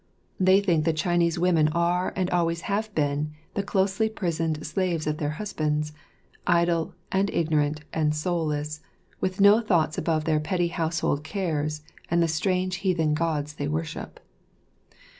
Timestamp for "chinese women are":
0.97-2.11